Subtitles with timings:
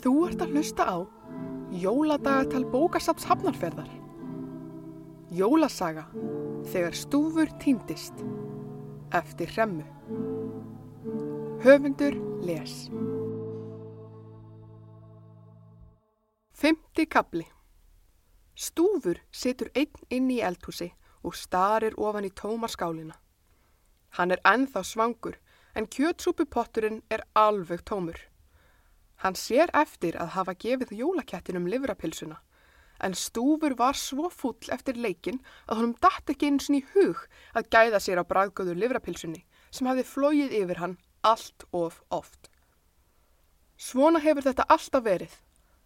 [0.00, 0.98] Þú ert að hlusta á
[1.76, 3.90] Jóladagatal bókasaps hafnarferðar.
[5.30, 6.06] Jólasaga
[6.72, 8.22] þegar stúfur týndist
[9.14, 9.84] eftir hremmu.
[11.60, 12.88] Höfundur les.
[16.56, 17.44] Fymti kapli.
[18.56, 20.88] Stúfur situr einn inn í eldhúsi
[21.20, 23.20] og starir ofan í tóma skálina.
[24.16, 25.36] Hann er ennþá svangur
[25.76, 28.29] en kjötsúpupotturinn er alveg tómur.
[29.20, 32.38] Hann sér eftir að hafa gefið jólakettinum livrapilsuna,
[33.04, 37.26] en stúfur var svo full eftir leikin að honum datt ekki eins og í hug
[37.56, 42.48] að gæða sér á bræðgöður livrapilsunni sem hafði flóið yfir hann allt of oft.
[43.76, 45.34] Svona hefur þetta alltaf verið.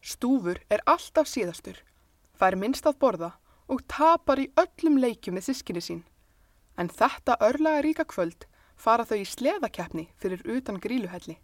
[0.00, 1.76] Stúfur er alltaf síðastur,
[2.34, 3.30] fær minnst að borða
[3.70, 6.02] og tapar í öllum leikjum með sískinni sín.
[6.78, 11.36] En þetta örlaga ríka kvöld fara þau í sleðakeppni fyrir utan gríluhelli.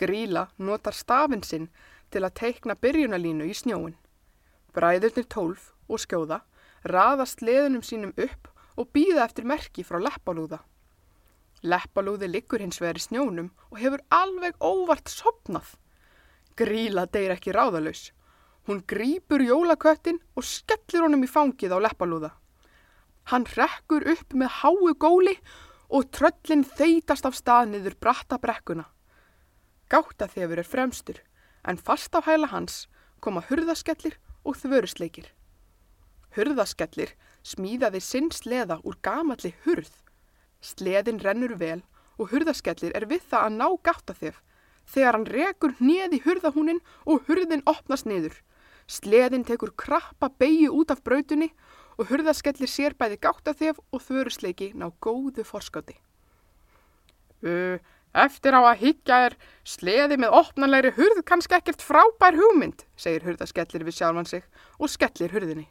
[0.00, 1.68] Gríla notar stafinn sinn
[2.10, 3.96] til að teikna byrjunalínu í snjóin.
[4.74, 6.40] Bræðurnir tólf og skjóða
[6.84, 8.48] raða sleðunum sínum upp
[8.80, 10.60] og býða eftir merki frá leppalúða.
[11.60, 15.74] Leppalúði liggur hins vegar í snjónum og hefur alveg óvart sopnað.
[16.56, 18.10] Gríla deyr ekki ráðalös.
[18.68, 22.30] Hún grýpur jólaköttin og skellir honum í fangið á leppalúða.
[23.28, 25.36] Hann rekkur upp með háu góli
[25.90, 28.86] og tröllin þeitast af stað niður bratta brekkuna.
[29.90, 31.18] Gáttaþefur er fremstur,
[31.66, 32.86] en fast á hæla hans
[33.20, 35.26] koma hurðaskellir og þvörusleikir.
[36.36, 39.90] Hurðaskellir smíðaði sinn sleða úr gamalli hurð.
[40.62, 41.80] Sleðin rennur vel
[42.20, 44.38] og hurðaskellir er við það að ná gáttaþef
[44.90, 48.36] þegar hann rekur neði hurðahúnin og hurðin opnast niður.
[48.90, 51.50] Sleðin tekur krappa beigju út af brautunni
[51.98, 55.98] og hurðaskellir sér bæði gáttaþef og þvörusleiki ná góðu forskáti.
[57.40, 57.78] Uh,
[58.10, 63.84] Eftir á að higgja er sleði með opnanlegri hurð kannski ekkert frábær hugmynd, segir hurðaskellir
[63.86, 64.42] við sjálfan sig
[64.78, 65.68] og skellir hurðinni.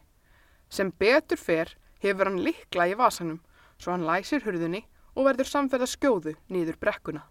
[0.72, 3.42] Sem betur fer hefur hann likla í vasanum,
[3.76, 4.86] svo hann læsir hurðinni
[5.16, 7.26] og verður samferða skjóðu nýður brekkuna.